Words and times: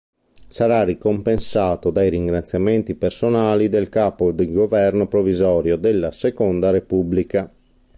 Sarà 0.47 0.81
ricompensato 0.83 1.91
dai 1.91 2.09
ringraziamenti 2.09 2.95
personali 2.95 3.69
del 3.69 3.87
Capo 3.89 4.31
di 4.31 4.51
Governo 4.51 5.05
provvisorio 5.07 5.77
della 5.77 6.09
Seconda 6.09 6.71
Repubblica. 6.71 7.53